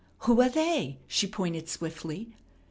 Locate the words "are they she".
0.41-1.27